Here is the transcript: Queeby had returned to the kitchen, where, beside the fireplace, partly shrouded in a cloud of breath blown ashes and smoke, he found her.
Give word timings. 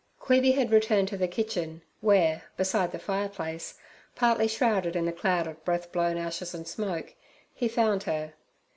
Queeby 0.19 0.53
had 0.55 0.71
returned 0.71 1.07
to 1.09 1.15
the 1.15 1.27
kitchen, 1.27 1.83
where, 1.99 2.45
beside 2.57 2.91
the 2.91 2.97
fireplace, 2.97 3.77
partly 4.15 4.47
shrouded 4.47 4.95
in 4.95 5.07
a 5.07 5.11
cloud 5.13 5.45
of 5.45 5.63
breath 5.63 5.91
blown 5.91 6.17
ashes 6.17 6.55
and 6.55 6.67
smoke, 6.67 7.13
he 7.53 7.67
found 7.67 8.01
her. 8.01 8.33